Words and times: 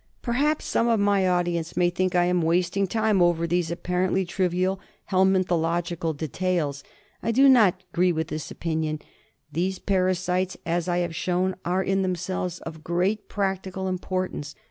Perhaps 0.23 0.65
some 0.65 0.87
of 0.87 0.99
my 0.99 1.27
audience 1.27 1.77
may 1.77 1.91
think 1.91 2.15
I 2.15 2.25
am 2.25 2.41
wasting 2.41 2.87
time 2.87 3.21
over 3.21 3.45
these 3.45 3.69
apparently 3.69 4.25
trivial 4.25 4.79
helmintholo^icaL 5.11 6.17
de 6.17 6.27
tails. 6.27 6.83
I 7.21 7.29
do 7.31 7.47
not 7.47 7.83
agree 7.93 8.11
with 8.11 8.29
this 8.29 8.49
opinion. 8.49 8.99
These 9.51 9.77
parasites, 9.77 10.57
as 10.65 10.87
I 10.87 10.97
have 11.05 11.15
shown, 11.15 11.55
are 11.63 11.83
in 11.83 12.01
themselves 12.01 12.57
of 12.61 12.83
great 12.83 13.29
practical 13.29 13.87
importance. 13.87 14.55